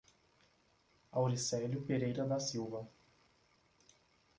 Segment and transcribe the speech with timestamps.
[1.11, 2.89] Auricelio Pereira da Silva